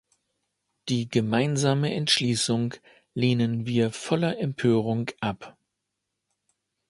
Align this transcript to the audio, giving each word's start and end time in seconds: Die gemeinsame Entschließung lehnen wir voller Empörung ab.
Die 0.89 1.09
gemeinsame 1.09 1.93
Entschließung 1.93 2.73
lehnen 3.13 3.67
wir 3.67 3.91
voller 3.91 4.39
Empörung 4.39 5.11
ab. 5.19 5.55